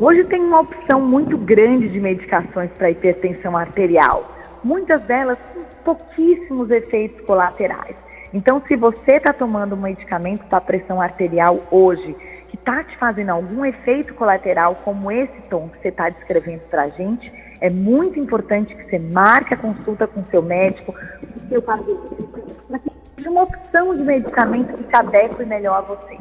Hoje 0.00 0.24
tem 0.24 0.40
uma 0.40 0.60
opção 0.60 0.98
muito 0.98 1.36
grande 1.36 1.86
de 1.90 2.00
medicações 2.00 2.70
para 2.70 2.90
hipertensão 2.90 3.54
arterial. 3.54 4.34
Muitas 4.64 5.02
delas 5.02 5.36
com 5.52 5.60
pouquíssimos 5.84 6.70
efeitos 6.70 7.20
colaterais. 7.26 7.94
Então, 8.32 8.62
se 8.66 8.76
você 8.76 9.16
está 9.16 9.34
tomando 9.34 9.74
um 9.74 9.80
medicamento 9.82 10.46
para 10.46 10.58
pressão 10.58 11.02
arterial 11.02 11.60
hoje 11.70 12.16
que 12.48 12.56
está 12.56 12.82
te 12.82 12.96
fazendo 12.96 13.28
algum 13.28 13.62
efeito 13.62 14.14
colateral, 14.14 14.74
como 14.76 15.12
esse 15.12 15.38
tom 15.50 15.68
que 15.68 15.82
você 15.82 15.88
está 15.88 16.08
descrevendo 16.08 16.62
para 16.70 16.84
a 16.84 16.88
gente, 16.88 17.30
é 17.60 17.68
muito 17.68 18.18
importante 18.18 18.74
que 18.74 18.84
você 18.84 18.98
marque 18.98 19.52
a 19.52 19.56
consulta 19.58 20.06
com 20.06 20.24
seu 20.24 20.40
médico, 20.40 20.94
com 20.94 21.48
seu 21.50 21.60
cardiologista, 21.60 22.40
para 22.68 22.78
que 22.78 22.90
seja 23.16 23.30
uma 23.30 23.42
opção 23.42 23.94
de 23.94 24.02
medicamento 24.02 24.78
que 24.78 24.84
se 24.84 24.96
adeque 24.96 25.44
melhor 25.44 25.76
a 25.76 25.80
você. 25.82 26.18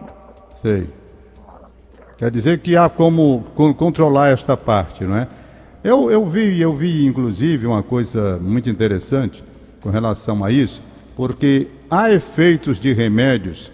Sei. 0.50 1.09
Quer 2.20 2.30
dizer 2.30 2.60
que 2.60 2.76
há 2.76 2.90
como 2.90 3.46
controlar 3.78 4.28
esta 4.28 4.58
parte, 4.58 5.06
não 5.06 5.16
é? 5.16 5.26
Eu, 5.82 6.12
eu 6.12 6.26
vi, 6.26 6.60
eu 6.60 6.76
vi 6.76 7.06
inclusive 7.06 7.66
uma 7.66 7.82
coisa 7.82 8.38
muito 8.42 8.70
interessante 8.70 9.42
com 9.82 9.90
relação 9.90 10.44
a 10.44 10.52
isso, 10.52 10.84
porque 11.16 11.70
há 11.90 12.12
efeitos 12.12 12.78
de 12.78 12.92
remédios 12.92 13.72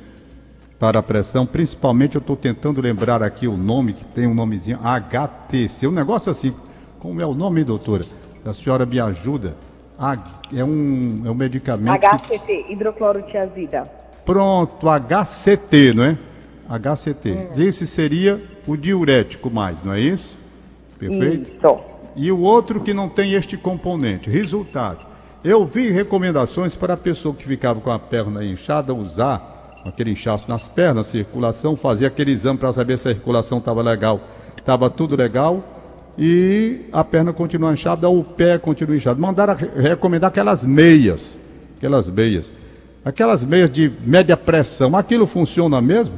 para 0.79 0.99
a 0.99 1.01
pressão, 1.01 1.43
principalmente 1.43 2.13
eu 2.13 2.19
estou 2.19 2.35
tentando 2.35 2.79
lembrar 2.79 3.23
aqui 3.23 3.47
o 3.47 3.57
nome, 3.57 3.93
que 3.93 4.05
tem 4.05 4.27
um 4.27 4.35
nomezinho 4.35 4.77
HTC, 4.83 5.87
um 5.87 5.91
negócio 5.91 6.31
assim. 6.31 6.53
Como 6.99 7.19
é 7.19 7.25
o 7.25 7.33
nome, 7.33 7.63
doutora? 7.63 8.05
A 8.45 8.53
senhora 8.53 8.85
me 8.85 8.99
ajuda. 8.99 9.55
é, 10.55 10.63
um, 10.63 11.23
é 11.25 11.31
um 11.31 11.35
medicamento. 11.35 12.05
HCT, 12.05 12.39
que... 12.45 12.73
hidroclorotiazida. 12.73 13.81
Pronto, 14.23 14.85
HCT, 14.87 15.93
não 15.95 16.03
é? 16.03 16.17
HCT. 16.69 17.31
Hum. 17.31 17.47
Esse 17.57 17.85
seria 17.85 18.41
o 18.67 18.75
diurético 18.75 19.49
mais, 19.49 19.83
não 19.83 19.93
é 19.93 19.99
isso? 19.99 20.37
Perfeito? 20.97 21.51
Isso. 21.51 21.79
E 22.15 22.31
o 22.31 22.39
outro 22.39 22.79
que 22.79 22.93
não 22.93 23.09
tem 23.09 23.33
este 23.33 23.57
componente. 23.57 24.29
Resultado. 24.29 25.05
Eu 25.43 25.65
vi 25.65 25.89
recomendações 25.89 26.73
para 26.73 26.95
a 26.95 26.97
pessoa 26.97 27.35
que 27.35 27.45
ficava 27.45 27.79
com 27.79 27.91
a 27.91 27.99
perna 27.99 28.43
inchada 28.43 28.93
usar 28.93 29.81
aquele 29.85 30.11
inchaço 30.11 30.49
nas 30.49 30.67
pernas, 30.67 31.05
circulação, 31.05 31.75
fazia 31.75 32.07
aquele 32.07 32.31
exame 32.31 32.57
para 32.57 32.73
saber 32.73 32.97
se 32.97 33.07
a 33.09 33.13
circulação 33.13 33.59
estava 33.59 33.81
legal. 33.83 34.21
Estava 34.57 34.89
tudo 34.89 35.15
legal 35.15 35.63
e 36.17 36.81
a 36.91 37.03
perna 37.03 37.31
continua 37.31 37.71
inchada, 37.73 38.09
o 38.09 38.23
pé 38.23 38.57
continua 38.57 38.95
inchado. 38.95 39.21
Mandaram 39.21 39.55
recomendar 39.75 40.29
aquelas 40.29 40.65
meias, 40.65 41.37
aquelas 41.77 42.09
meias. 42.09 42.51
Aquelas 43.03 43.45
meias 43.45 43.69
de 43.69 43.91
média 44.03 44.35
pressão, 44.35 44.95
aquilo 44.95 45.27
funciona 45.27 45.79
mesmo? 45.79 46.15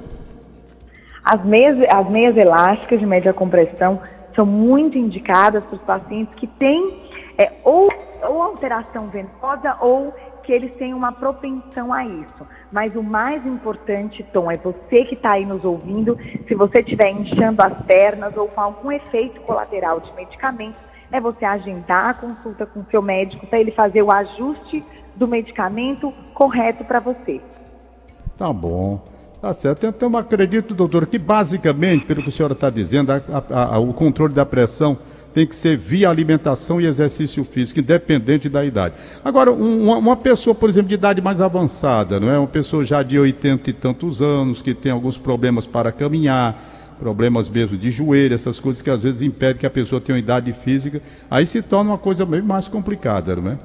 As 1.30 1.44
meias, 1.44 1.78
as 1.94 2.10
meias 2.10 2.38
elásticas 2.38 3.02
de 3.02 3.06
média 3.06 3.34
compressão 3.34 4.00
são 4.34 4.46
muito 4.46 4.98
indicadas 4.98 5.62
para 5.62 5.76
os 5.76 5.82
pacientes 5.82 6.34
que 6.36 6.48
têm 6.48 7.06
é, 7.38 7.52
ou, 7.66 7.90
ou 8.30 8.42
alteração 8.42 9.08
venosa 9.08 9.76
ou 9.82 10.14
que 10.44 10.54
eles 10.54 10.74
têm 10.78 10.94
uma 10.94 11.12
propensão 11.12 11.92
a 11.92 12.06
isso. 12.06 12.48
Mas 12.72 12.96
o 12.96 13.04
mais 13.04 13.46
importante, 13.46 14.24
Tom, 14.32 14.50
é 14.50 14.56
você 14.56 15.04
que 15.04 15.16
está 15.16 15.32
aí 15.32 15.46
nos 15.46 15.66
ouvindo, 15.66 16.18
se 16.48 16.56
você 16.56 16.80
estiver 16.80 17.12
inchando 17.12 17.62
as 17.62 17.82
pernas 17.82 18.38
ou 18.38 18.48
com 18.48 18.62
algum 18.62 18.90
efeito 18.90 19.42
colateral 19.42 20.00
de 20.00 20.14
medicamento, 20.14 20.80
é 21.12 21.20
você 21.20 21.44
agendar 21.44 22.12
a 22.12 22.14
consulta 22.14 22.66
com 22.66 22.80
o 22.80 22.86
seu 22.90 23.02
médico 23.02 23.46
para 23.48 23.60
ele 23.60 23.72
fazer 23.72 24.02
o 24.02 24.12
ajuste 24.14 24.82
do 25.14 25.28
medicamento 25.28 26.14
correto 26.34 26.86
para 26.86 27.02
você. 27.02 27.42
Tá 28.38 28.54
bom. 28.54 29.17
Tá 29.42 29.54
certo. 29.54 29.86
Então, 29.86 30.10
eu 30.10 30.18
acredito, 30.18 30.74
doutor, 30.74 31.06
que 31.06 31.20
basicamente, 31.20 32.06
pelo 32.06 32.24
que 32.24 32.30
a 32.30 32.32
senhora 32.32 32.54
está 32.54 32.70
dizendo, 32.70 33.12
a, 33.12 33.22
a, 33.50 33.76
a, 33.76 33.80
o 33.80 33.94
controle 33.94 34.34
da 34.34 34.46
pressão 34.46 34.98
tem 35.34 35.46
que 35.46 35.56
ser 35.56 35.78
via 35.78 36.10
alimentação 36.10 36.82
e 36.82 36.88
exercício 36.88 37.44
físico, 37.44 37.80
independente 37.80 38.50
da 38.50 38.66
idade. 38.66 38.96
Agora, 39.24 39.52
uma, 39.52 39.98
uma, 39.98 40.16
pessoa, 40.16 40.56
por 40.56 40.68
exemplo, 40.68 40.90
de 40.90 40.96
idade 40.96 41.22
mais 41.22 41.42
avançada, 41.42 42.20
não 42.20 42.32
é? 42.32 42.40
Uma 42.40 42.48
pessoa 42.48 42.84
já 42.84 43.04
de 43.04 43.20
80 43.20 43.70
e 43.70 43.74
tantos 43.74 44.20
anos, 44.20 44.64
que 44.64 44.74
tem 44.74 44.92
alguns 44.92 45.20
problemas 45.20 45.68
para 45.68 45.92
caminhar, 45.92 46.60
problemas 47.00 47.48
mesmo 47.48 47.78
de 47.78 47.92
joelho, 47.92 48.34
essas 48.34 48.60
coisas 48.60 48.82
que 48.82 48.90
às 48.90 49.04
vezes 49.04 49.22
impedem 49.22 49.58
que 49.58 49.66
a 49.68 49.70
pessoa 49.70 50.02
tenha 50.02 50.16
uma 50.16 50.20
idade 50.20 50.52
física, 50.54 51.00
aí 51.30 51.46
se 51.46 51.62
torna 51.62 51.92
uma 51.92 52.00
coisa 52.00 52.26
bem 52.26 52.42
mais 52.42 52.68
complicada, 52.68 53.36
não 53.36 53.52
é? 53.52 53.58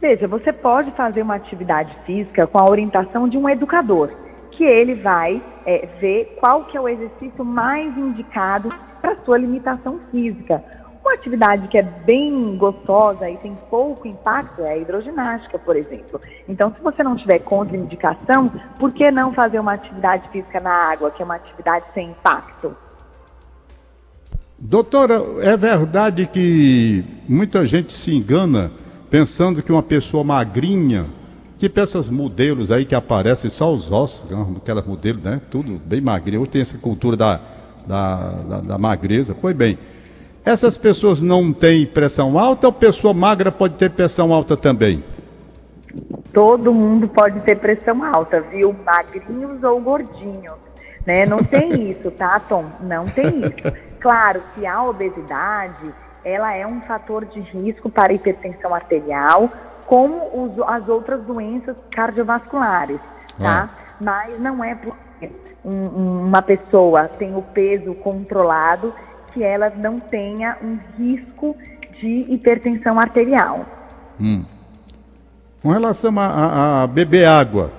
Veja, 0.00 0.28
você 0.28 0.52
pode 0.52 0.90
fazer 0.92 1.22
uma 1.22 1.36
atividade 1.36 1.96
física 2.04 2.46
com 2.46 2.58
a 2.58 2.68
orientação 2.68 3.28
de 3.28 3.38
um 3.38 3.48
educador, 3.48 4.10
que 4.50 4.64
ele 4.64 4.94
vai 4.94 5.42
é, 5.64 5.86
ver 5.98 6.36
qual 6.38 6.64
que 6.64 6.76
é 6.76 6.80
o 6.80 6.88
exercício 6.88 7.44
mais 7.44 7.96
indicado 7.96 8.72
para 9.00 9.16
sua 9.24 9.38
limitação 9.38 9.98
física. 10.10 10.62
Uma 11.00 11.14
atividade 11.14 11.68
que 11.68 11.78
é 11.78 11.82
bem 11.82 12.56
gostosa 12.56 13.30
e 13.30 13.36
tem 13.38 13.54
pouco 13.70 14.08
impacto 14.08 14.62
é 14.62 14.72
a 14.72 14.76
hidroginástica, 14.76 15.58
por 15.58 15.76
exemplo. 15.76 16.20
Então, 16.48 16.74
se 16.74 16.82
você 16.82 17.02
não 17.02 17.16
tiver 17.16 17.38
contraindicação, 17.38 18.48
por 18.78 18.92
que 18.92 19.10
não 19.10 19.32
fazer 19.32 19.60
uma 19.60 19.72
atividade 19.72 20.28
física 20.30 20.58
na 20.60 20.74
água, 20.74 21.10
que 21.10 21.22
é 21.22 21.24
uma 21.24 21.36
atividade 21.36 21.84
sem 21.94 22.10
impacto? 22.10 22.76
Doutora, 24.58 25.22
é 25.42 25.56
verdade 25.56 26.26
que 26.26 27.04
muita 27.28 27.64
gente 27.64 27.92
se 27.92 28.12
engana 28.12 28.72
pensando 29.10 29.62
que 29.62 29.72
uma 29.72 29.82
pessoa 29.82 30.24
magrinha, 30.24 31.06
que 31.58 31.70
essas 31.76 32.10
modelos 32.10 32.70
aí 32.70 32.84
que 32.84 32.94
aparecem 32.94 33.48
só 33.48 33.72
os 33.72 33.90
ossos, 33.90 34.30
aquelas 34.56 34.86
modelos, 34.86 35.22
né? 35.22 35.40
Tudo 35.50 35.80
bem 35.84 36.00
magrinho. 36.00 36.42
Hoje 36.42 36.50
tem 36.50 36.62
essa 36.62 36.78
cultura 36.78 37.16
da 37.16 37.40
da, 37.86 38.16
da, 38.48 38.60
da 38.60 38.78
magreza. 38.78 39.34
Pois 39.40 39.54
bem, 39.54 39.78
essas 40.44 40.76
pessoas 40.76 41.22
não 41.22 41.52
têm 41.52 41.86
pressão 41.86 42.38
alta 42.38 42.66
ou 42.66 42.72
pessoa 42.72 43.14
magra 43.14 43.52
pode 43.52 43.74
ter 43.74 43.90
pressão 43.90 44.32
alta 44.32 44.56
também? 44.56 45.04
todo 46.32 46.74
mundo 46.74 47.08
pode 47.08 47.40
ter 47.40 47.56
pressão 47.56 48.04
alta, 48.04 48.42
viu? 48.42 48.76
Magrinhos 48.84 49.62
ou 49.62 49.80
gordinhos. 49.80 50.52
Né? 51.06 51.24
Não 51.24 51.42
tem 51.42 51.88
isso, 51.90 52.10
tá, 52.10 52.38
Tom? 52.40 52.66
Não 52.82 53.06
tem 53.06 53.40
isso. 53.40 53.74
Claro 54.00 54.42
que 54.54 54.66
a 54.66 54.82
obesidade, 54.82 55.94
ela 56.26 56.56
é 56.56 56.66
um 56.66 56.80
fator 56.82 57.24
de 57.24 57.38
risco 57.38 57.88
para 57.88 58.10
a 58.10 58.14
hipertensão 58.16 58.74
arterial, 58.74 59.48
como 59.86 60.16
os, 60.34 60.60
as 60.66 60.88
outras 60.88 61.22
doenças 61.22 61.76
cardiovasculares, 61.92 62.98
tá? 63.38 63.70
Ah. 63.70 63.86
Mas 64.04 64.38
não 64.40 64.62
é 64.62 64.74
porque 64.74 65.30
um, 65.64 66.24
uma 66.26 66.42
pessoa 66.42 67.06
tem 67.06 67.36
o 67.36 67.42
peso 67.42 67.94
controlado 67.94 68.92
que 69.32 69.44
ela 69.44 69.70
não 69.70 70.00
tenha 70.00 70.56
um 70.60 70.76
risco 70.98 71.56
de 72.00 72.26
hipertensão 72.28 72.98
arterial. 72.98 73.64
Hum. 74.20 74.44
Com 75.62 75.68
relação 75.70 76.18
a, 76.18 76.26
a, 76.26 76.82
a, 76.82 76.86
beber 76.88 77.26
água, 77.28 77.70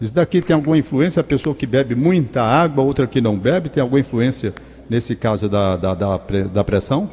isso 0.00 0.14
daqui 0.14 0.40
tem 0.40 0.56
alguma 0.56 0.78
influência? 0.78 1.20
A 1.20 1.24
pessoa 1.24 1.54
que 1.54 1.66
bebe 1.66 1.94
muita 1.94 2.42
água, 2.42 2.82
outra 2.82 3.06
que 3.06 3.20
não 3.20 3.36
bebe, 3.36 3.68
tem 3.68 3.82
alguma 3.82 4.00
influência 4.00 4.54
nesse 4.88 5.14
caso 5.14 5.46
da, 5.46 5.76
da, 5.76 5.94
da, 5.94 6.18
da 6.52 6.64
pressão? 6.64 7.10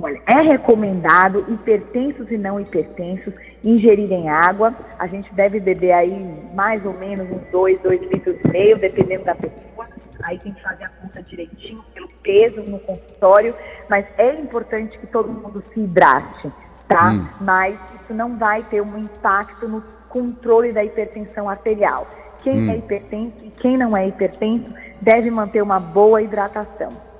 Olha, 0.00 0.20
é 0.26 0.40
recomendado 0.40 1.44
hipertensos 1.48 2.30
e 2.30 2.36
não 2.36 2.60
hipertensos 2.60 3.34
ingerirem 3.64 4.28
água. 4.28 4.74
A 4.98 5.06
gente 5.06 5.32
deve 5.34 5.60
beber 5.60 5.92
aí 5.92 6.10
mais 6.54 6.84
ou 6.84 6.92
menos 6.94 7.30
uns 7.30 7.50
2, 7.50 7.80
2 7.80 8.00
litros 8.12 8.36
e 8.44 8.48
meio, 8.48 8.78
dependendo 8.78 9.24
da 9.24 9.34
pessoa. 9.34 9.88
Aí 10.24 10.38
tem 10.38 10.52
que 10.52 10.62
fazer 10.62 10.84
a 10.84 10.88
conta 10.88 11.22
direitinho 11.22 11.82
pelo 11.94 12.08
peso 12.22 12.62
no 12.62 12.78
consultório, 12.80 13.54
mas 13.88 14.06
é 14.18 14.34
importante 14.34 14.98
que 14.98 15.06
todo 15.06 15.28
mundo 15.28 15.62
se 15.72 15.80
hidrate, 15.80 16.52
tá? 16.88 17.12
Hum. 17.12 17.28
Mas 17.40 17.78
isso 18.02 18.14
não 18.14 18.38
vai 18.38 18.62
ter 18.64 18.80
um 18.80 18.98
impacto 18.98 19.68
no 19.68 19.82
controle 20.08 20.72
da 20.72 20.84
hipertensão 20.84 21.48
arterial. 21.48 22.06
Quem 22.42 22.68
hum. 22.68 22.70
é 22.70 22.76
hipertenso 22.76 23.36
e 23.42 23.50
quem 23.50 23.76
não 23.76 23.96
é 23.96 24.06
hipertenso 24.06 24.72
deve 25.00 25.30
manter 25.30 25.62
uma 25.62 25.80
boa 25.80 26.22
hidratação. 26.22 27.11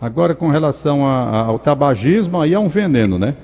Agora, 0.00 0.34
com 0.34 0.48
relação 0.48 1.06
a, 1.06 1.44
ao 1.44 1.58
tabagismo, 1.58 2.40
aí 2.40 2.54
é 2.54 2.58
um 2.58 2.68
veneno, 2.68 3.18
né? 3.18 3.34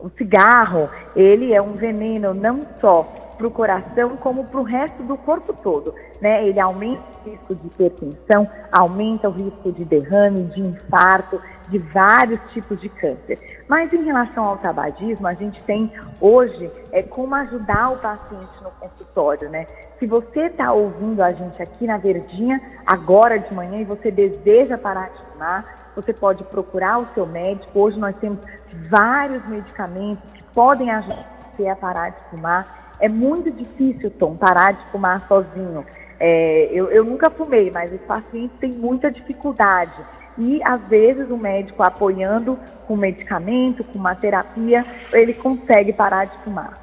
O 0.00 0.08
cigarro, 0.16 0.88
ele 1.14 1.52
é 1.52 1.60
um 1.60 1.74
veneno 1.74 2.32
não 2.32 2.60
só 2.80 3.02
para 3.36 3.46
o 3.46 3.50
coração, 3.50 4.16
como 4.16 4.44
para 4.44 4.60
o 4.60 4.62
resto 4.62 5.02
do 5.02 5.16
corpo 5.16 5.52
todo. 5.62 5.94
Né? 6.20 6.46
Ele 6.46 6.58
aumenta 6.58 7.02
o 7.24 7.30
risco 7.30 7.54
de 7.54 7.66
hipertensão, 7.66 8.48
aumenta 8.72 9.28
o 9.28 9.32
risco 9.32 9.72
de 9.72 9.84
derrame, 9.84 10.44
de 10.44 10.60
infarto, 10.60 11.40
de 11.70 11.78
vários 11.78 12.38
tipos 12.52 12.80
de 12.80 12.88
câncer. 12.88 13.64
Mas 13.68 13.92
em 13.92 14.04
relação 14.04 14.44
ao 14.44 14.58
tabagismo, 14.58 15.26
a 15.26 15.34
gente 15.34 15.62
tem 15.62 15.92
hoje 16.20 16.70
é, 16.92 17.02
como 17.02 17.34
ajudar 17.36 17.92
o 17.92 17.98
paciente 17.98 18.62
no 18.62 18.70
consultório, 18.72 19.48
né? 19.48 19.66
Se 19.98 20.06
você 20.06 20.46
está 20.46 20.72
ouvindo 20.72 21.22
a 21.22 21.32
gente 21.32 21.62
aqui 21.62 21.86
na 21.86 21.96
Verdinha, 21.96 22.60
agora 22.84 23.38
de 23.38 23.54
manhã, 23.54 23.80
e 23.80 23.84
você 23.84 24.10
deseja 24.10 24.76
parar 24.76 25.10
de 25.10 25.22
fumar, 25.22 25.92
você 25.94 26.12
pode 26.12 26.42
procurar 26.44 26.98
o 26.98 27.06
seu 27.14 27.26
médico. 27.26 27.78
Hoje 27.78 27.98
nós 27.98 28.16
temos 28.16 28.40
vários 28.88 29.46
medicamentos 29.46 30.22
que 30.32 30.42
podem 30.54 30.90
ajudar 30.90 31.40
você 31.60 31.68
a 31.68 31.76
parar 31.76 32.10
de 32.10 32.30
fumar. 32.30 32.94
É 32.98 33.08
muito 33.08 33.50
difícil, 33.50 34.10
Tom, 34.10 34.36
parar 34.36 34.72
de 34.72 34.84
fumar 34.86 35.26
sozinho. 35.26 35.84
É, 36.18 36.68
eu, 36.72 36.90
eu 36.90 37.04
nunca 37.04 37.30
fumei, 37.30 37.70
mas 37.70 37.92
os 37.92 38.00
pacientes 38.02 38.56
têm 38.58 38.72
muita 38.72 39.10
dificuldade. 39.10 39.94
E, 40.40 40.58
às 40.64 40.80
vezes, 40.88 41.30
o 41.30 41.36
médico 41.36 41.82
apoiando 41.82 42.58
com 42.88 42.96
medicamento, 42.96 43.84
com 43.84 43.98
uma 43.98 44.14
terapia, 44.14 44.86
ele 45.12 45.34
consegue 45.34 45.92
parar 45.92 46.24
de 46.24 46.32
fumar. 46.42 46.80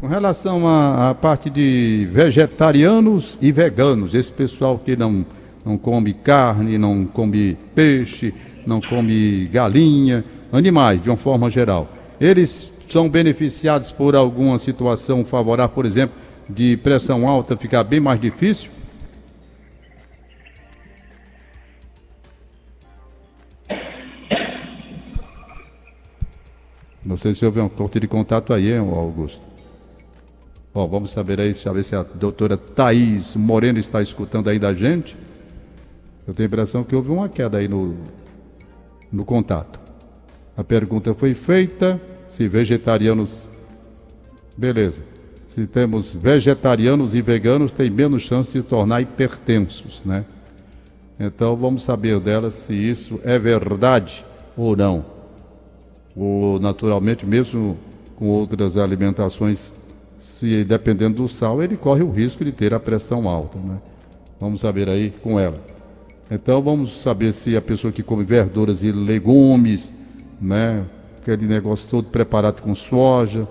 Com 0.00 0.08
relação 0.08 0.66
à, 0.66 1.10
à 1.10 1.14
parte 1.14 1.48
de 1.48 2.08
vegetarianos 2.10 3.38
e 3.40 3.52
veganos, 3.52 4.12
esse 4.12 4.32
pessoal 4.32 4.76
que 4.76 4.96
não, 4.96 5.24
não 5.64 5.78
come 5.78 6.12
carne, 6.12 6.76
não 6.76 7.04
come 7.04 7.56
peixe, 7.76 8.34
não 8.66 8.80
come 8.80 9.46
galinha, 9.52 10.24
animais 10.52 11.00
de 11.00 11.08
uma 11.08 11.16
forma 11.16 11.48
geral, 11.48 11.86
eles 12.20 12.72
são 12.90 13.08
beneficiados 13.08 13.92
por 13.92 14.16
alguma 14.16 14.58
situação 14.58 15.24
favorável, 15.24 15.72
por 15.72 15.86
exemplo, 15.86 16.16
de 16.48 16.76
pressão 16.78 17.28
alta 17.28 17.56
ficar 17.56 17.84
bem 17.84 18.00
mais 18.00 18.20
difícil? 18.20 18.68
Sei 27.20 27.34
se 27.34 27.44
houve 27.44 27.60
um 27.60 27.68
corte 27.68 28.00
de 28.00 28.08
contato 28.08 28.54
aí, 28.54 28.72
hein, 28.72 28.78
Augusto. 28.78 29.42
Bom, 30.72 30.88
vamos 30.88 31.10
saber 31.10 31.38
aí, 31.38 31.54
saber 31.54 31.82
se 31.82 31.94
a 31.94 32.02
doutora 32.02 32.56
Thaís 32.56 33.36
Moreno 33.36 33.78
está 33.78 34.00
escutando 34.00 34.48
aí 34.48 34.58
da 34.58 34.72
gente. 34.72 35.18
Eu 36.26 36.32
tenho 36.32 36.46
a 36.46 36.48
impressão 36.48 36.82
que 36.82 36.96
houve 36.96 37.10
uma 37.10 37.28
queda 37.28 37.58
aí 37.58 37.68
no, 37.68 37.94
no 39.12 39.22
contato. 39.22 39.78
A 40.56 40.64
pergunta 40.64 41.12
foi 41.12 41.34
feita 41.34 42.00
se 42.26 42.48
vegetarianos. 42.48 43.50
Beleza. 44.56 45.02
Se 45.46 45.66
temos 45.66 46.14
vegetarianos 46.14 47.14
e 47.14 47.20
veganos, 47.20 47.70
tem 47.70 47.90
menos 47.90 48.22
chance 48.22 48.50
de 48.50 48.62
se 48.62 48.66
tornar 48.66 49.02
hipertensos, 49.02 50.04
né? 50.04 50.24
Então 51.18 51.54
vamos 51.54 51.82
saber 51.82 52.18
delas 52.18 52.54
se 52.54 52.72
isso 52.72 53.20
é 53.24 53.38
verdade 53.38 54.24
ou 54.56 54.74
não. 54.74 55.19
Ou 56.16 56.58
naturalmente, 56.58 57.24
mesmo 57.24 57.76
com 58.16 58.28
outras 58.28 58.76
alimentações, 58.76 59.74
se 60.18 60.64
dependendo 60.64 61.22
do 61.22 61.28
sal, 61.28 61.62
ele 61.62 61.76
corre 61.76 62.02
o 62.02 62.10
risco 62.10 62.44
de 62.44 62.52
ter 62.52 62.74
a 62.74 62.80
pressão 62.80 63.28
alta, 63.28 63.58
né? 63.58 63.78
Vamos 64.38 64.60
saber 64.60 64.88
aí 64.88 65.10
com 65.22 65.38
ela. 65.38 65.58
Então 66.30 66.62
vamos 66.62 67.00
saber 67.00 67.32
se 67.32 67.56
a 67.56 67.62
pessoa 67.62 67.92
que 67.92 68.02
come 68.02 68.22
verduras 68.22 68.82
e 68.82 68.92
legumes, 68.92 69.92
né, 70.40 70.84
aquele 71.20 71.46
negócio 71.46 71.88
todo 71.88 72.08
preparado 72.08 72.62
com 72.62 72.74
soja, 72.74 73.48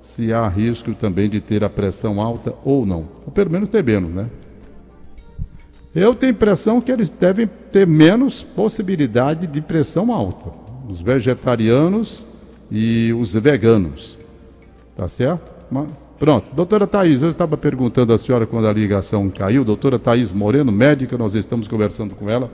se 0.00 0.32
há 0.32 0.48
risco 0.48 0.94
também 0.94 1.28
de 1.28 1.40
ter 1.40 1.62
a 1.62 1.70
pressão 1.70 2.20
alta 2.20 2.54
ou 2.64 2.84
não. 2.84 3.08
Ou 3.24 3.32
pelo 3.32 3.50
menos 3.50 3.68
ter 3.68 3.82
menos, 3.82 4.12
né? 4.12 4.26
Eu 5.94 6.14
tenho 6.14 6.32
impressão 6.32 6.80
que 6.80 6.92
eles 6.92 7.10
devem 7.10 7.48
ter 7.72 7.86
menos 7.86 8.42
possibilidade 8.42 9.46
de 9.46 9.60
pressão 9.60 10.12
alta. 10.12 10.50
Os 10.88 11.00
vegetarianos 11.00 12.26
e 12.70 13.12
os 13.18 13.34
veganos. 13.34 14.18
Tá 14.96 15.08
certo? 15.08 15.50
Pronto. 16.18 16.54
Doutora 16.54 16.86
Thais, 16.86 17.22
eu 17.22 17.28
estava 17.28 17.56
perguntando 17.56 18.12
à 18.12 18.18
senhora 18.18 18.46
quando 18.46 18.66
a 18.66 18.72
ligação 18.72 19.28
caiu. 19.28 19.64
Doutora 19.64 19.98
Thais 19.98 20.32
Moreno, 20.32 20.72
médica, 20.72 21.18
nós 21.18 21.34
estamos 21.34 21.68
conversando 21.68 22.14
com 22.14 22.30
ela 22.30 22.50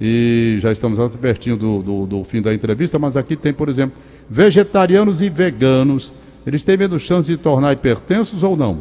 e 0.00 0.56
já 0.58 0.70
estamos 0.70 0.98
pertinho 1.18 1.56
do, 1.56 1.82
do, 1.82 2.06
do, 2.06 2.24
fim 2.24 2.40
da 2.42 2.52
entrevista, 2.52 2.98
mas 2.98 3.16
aqui 3.16 3.34
tem, 3.34 3.52
por 3.52 3.68
exemplo, 3.68 4.00
vegetarianos 4.28 5.22
e 5.22 5.28
veganos. 5.28 6.12
Eles 6.46 6.62
têm 6.62 6.76
menos 6.76 7.02
chance 7.02 7.30
de 7.30 7.36
tornar 7.36 7.72
hipertensos 7.72 8.42
ou 8.42 8.56
não? 8.56 8.80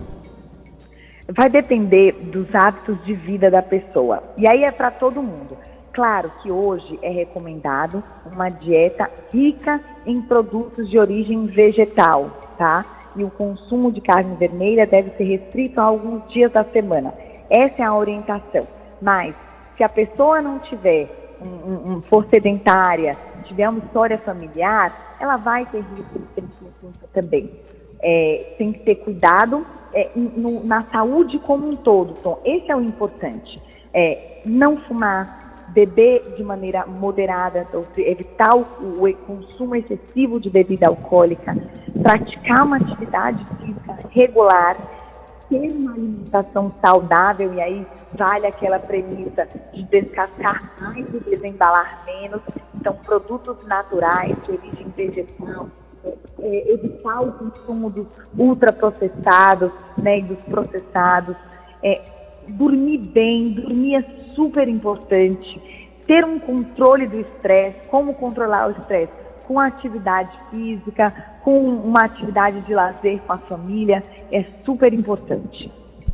Vai 1.27 1.49
depender 1.49 2.13
dos 2.31 2.53
hábitos 2.53 3.03
de 3.03 3.13
vida 3.13 3.49
da 3.49 3.61
pessoa. 3.61 4.21
E 4.37 4.47
aí 4.47 4.63
é 4.63 4.71
para 4.71 4.91
todo 4.91 5.23
mundo. 5.23 5.57
Claro 5.95 6.29
que 6.43 6.51
hoje 6.51 6.99
é 7.01 7.09
recomendado 7.09 8.03
uma 8.25 8.49
dieta 8.49 9.09
rica 9.31 9.79
em 10.05 10.21
produtos 10.21 10.89
de 10.89 10.99
origem 10.99 11.45
vegetal, 11.45 12.29
tá? 12.57 12.85
E 13.15 13.23
o 13.23 13.29
consumo 13.29 13.89
de 13.89 14.01
carne 14.01 14.35
vermelha 14.35 14.85
deve 14.85 15.11
ser 15.11 15.23
restrito 15.23 15.79
a 15.79 15.85
alguns 15.85 16.27
dias 16.33 16.51
da 16.51 16.65
semana. 16.65 17.13
Essa 17.49 17.81
é 17.81 17.85
a 17.85 17.95
orientação. 17.95 18.67
Mas 19.01 19.33
se 19.77 19.85
a 19.85 19.87
pessoa 19.87 20.41
não 20.41 20.59
tiver, 20.59 21.07
um, 21.41 21.93
um, 21.93 22.01
for 22.01 22.25
sedentária, 22.25 23.15
tiver 23.45 23.69
uma 23.69 23.79
história 23.79 24.17
familiar, 24.17 25.15
ela 25.17 25.37
vai 25.37 25.65
ter 25.67 25.81
risco 25.95 26.19
de 26.19 26.25
ter 26.35 26.43
também. 27.13 27.49
É, 28.01 28.53
tem 28.57 28.73
que 28.73 28.79
ter 28.79 28.95
cuidado 28.95 29.65
é, 29.93 30.09
no, 30.13 30.61
na 30.61 30.83
saúde 30.91 31.39
como 31.39 31.69
um 31.69 31.73
todo. 31.73 32.15
Então, 32.19 32.37
esse 32.43 32.69
é 32.69 32.75
o 32.75 32.81
importante. 32.81 33.61
É, 33.93 34.41
não 34.45 34.75
fumar, 34.81 35.44
beber 35.69 36.35
de 36.35 36.43
maneira 36.43 36.85
moderada, 36.85 37.67
ou 37.73 37.85
seja, 37.93 38.09
evitar 38.09 38.55
o, 38.55 38.61
o, 39.03 39.13
consumo 39.13 39.75
excessivo 39.75 40.39
de 40.39 40.49
bebida 40.49 40.87
alcoólica, 40.87 41.55
praticar 42.01 42.63
uma 42.63 42.77
atividade 42.77 43.45
física 43.59 43.97
regular, 44.09 44.77
ter 45.49 45.71
uma 45.71 45.93
alimentação 45.93 46.71
saudável, 46.81 47.53
e 47.53 47.61
aí 47.61 47.87
vale 48.13 48.47
aquela 48.47 48.79
premissa 48.79 49.47
de 49.73 49.83
descascar 49.83 50.73
mais 50.79 51.05
e 51.13 51.19
desembalar 51.19 52.03
menos. 52.05 52.41
Então, 52.75 52.93
produtos 53.05 53.65
naturais, 53.65 54.35
de 54.45 54.51
origem 54.51 54.87
vegetal, 54.95 55.67
é, 56.39 56.71
evitar 56.73 57.21
o 57.21 57.31
consumo 57.33 57.89
dos 57.89 58.07
ultraprocessados 58.37 59.71
né, 59.97 60.19
e 60.19 60.21
dos 60.23 60.39
processados. 60.41 61.35
É, 61.83 62.14
dormir 62.47 62.97
bem, 62.97 63.45
dormir 63.45 63.95
é 63.95 64.03
super 64.33 64.67
importante. 64.67 65.61
Ter 66.07 66.23
um 66.23 66.37
controle 66.39 67.07
do 67.07 67.19
estresse, 67.19 67.87
como 67.89 68.13
controlar 68.13 68.67
o 68.67 68.71
estresse? 68.71 69.13
Com 69.47 69.59
atividade 69.59 70.31
física, 70.49 71.11
com 71.43 71.59
uma 71.59 72.01
atividade 72.01 72.61
de 72.61 72.73
lazer 72.73 73.19
com 73.19 73.33
a 73.33 73.37
família, 73.37 74.03
é 74.31 74.45
super 74.63 74.93
importante. 74.93 75.71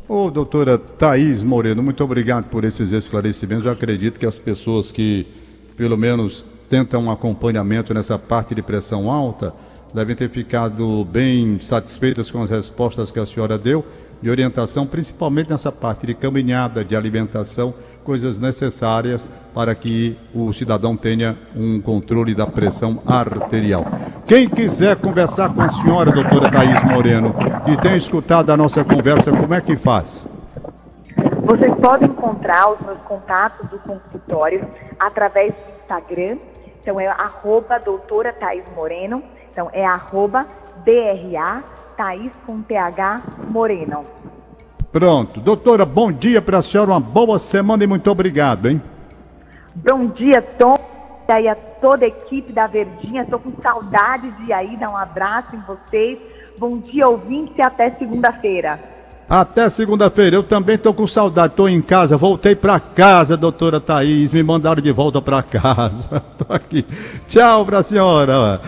Ô, 0.08 0.30
doutora 0.30 0.76
Thaís 0.76 1.42
Moreno, 1.42 1.82
muito 1.82 2.02
obrigado 2.04 2.46
por 2.46 2.64
esses 2.64 2.92
esclarecimentos. 2.92 3.64
Eu 3.64 3.72
acredito 3.72 4.18
que 4.18 4.26
as 4.26 4.38
pessoas 4.38 4.92
que, 4.92 5.26
pelo 5.76 5.96
menos, 5.96 6.44
tentam 6.68 7.04
um 7.04 7.10
acompanhamento 7.10 7.94
nessa 7.94 8.18
parte 8.18 8.54
de 8.54 8.62
pressão 8.62 9.10
alta, 9.10 9.54
devem 9.94 10.16
ter 10.16 10.28
ficado 10.30 11.04
bem 11.04 11.58
satisfeitas 11.60 12.30
com 12.30 12.42
as 12.42 12.50
respostas 12.50 13.12
que 13.12 13.20
a 13.20 13.26
senhora 13.26 13.58
deu 13.58 13.84
de 14.22 14.30
orientação, 14.30 14.86
principalmente 14.86 15.50
nessa 15.50 15.72
parte 15.72 16.06
de 16.06 16.14
caminhada, 16.14 16.84
de 16.84 16.94
alimentação, 16.94 17.74
coisas 18.04 18.38
necessárias 18.38 19.26
para 19.52 19.74
que 19.74 20.16
o 20.32 20.52
cidadão 20.52 20.96
tenha 20.96 21.36
um 21.54 21.80
controle 21.80 22.34
da 22.34 22.46
pressão 22.46 23.02
arterial. 23.04 23.84
Quem 24.26 24.48
quiser 24.48 24.96
conversar 24.96 25.52
com 25.52 25.60
a 25.60 25.68
senhora, 25.68 26.12
doutora 26.12 26.50
Thaís 26.50 26.84
Moreno, 26.84 27.34
que 27.64 27.76
tem 27.80 27.96
escutado 27.96 28.50
a 28.50 28.56
nossa 28.56 28.84
conversa, 28.84 29.32
como 29.32 29.52
é 29.52 29.60
que 29.60 29.76
faz? 29.76 30.28
Vocês 31.42 31.74
podem 31.74 32.08
encontrar 32.08 32.72
os 32.72 32.80
meus 32.80 32.98
contatos 33.00 33.68
do 33.68 33.78
consultório 33.80 34.64
através 34.98 35.52
do 35.52 35.60
Instagram. 35.82 36.38
Então 36.80 37.00
é 37.00 37.08
arroba 37.08 37.78
doutora 37.78 38.34
Moreno. 38.76 39.22
Então 39.50 39.68
é 39.72 39.84
arroba 39.84 40.46
DRA 40.84 41.62
Thaís 41.96 42.32
com 42.46 42.60
TH 42.62 43.22
Moreno. 43.48 44.04
Pronto. 44.90 45.40
Doutora, 45.40 45.86
bom 45.86 46.12
dia 46.12 46.42
para 46.42 46.58
a 46.58 46.62
senhora, 46.62 46.90
uma 46.90 47.00
boa 47.00 47.38
semana 47.38 47.82
e 47.82 47.86
muito 47.86 48.10
obrigado, 48.10 48.68
hein? 48.68 48.82
Bom 49.74 50.06
dia, 50.06 50.42
Tom. 50.42 50.76
E 51.28 51.32
aí 51.32 51.48
a 51.48 51.54
toda 51.54 52.04
a 52.04 52.08
equipe 52.08 52.52
da 52.52 52.66
Verdinha. 52.66 53.22
Estou 53.22 53.38
com 53.38 53.52
saudade 53.62 54.30
de 54.32 54.44
ir 54.44 54.52
aí 54.52 54.76
dar 54.76 54.90
um 54.90 54.96
abraço 54.96 55.56
em 55.56 55.60
vocês. 55.60 56.18
Bom 56.58 56.76
dia, 56.78 57.08
ouvintes, 57.08 57.56
e 57.56 57.62
até 57.62 57.90
segunda-feira. 57.92 58.78
Até 59.28 59.70
segunda-feira. 59.70 60.36
Eu 60.36 60.42
também 60.42 60.74
estou 60.74 60.92
com 60.92 61.06
saudade. 61.06 61.54
Estou 61.54 61.68
em 61.68 61.80
casa. 61.80 62.18
Voltei 62.18 62.54
para 62.54 62.78
casa, 62.78 63.34
doutora 63.34 63.80
Thaís. 63.80 64.30
Me 64.30 64.42
mandaram 64.42 64.82
de 64.82 64.92
volta 64.92 65.22
para 65.22 65.40
casa. 65.42 66.22
Estou 66.32 66.54
aqui. 66.54 66.84
Tchau 67.26 67.64
para 67.64 67.78
a 67.78 67.82
senhora. 67.82 68.60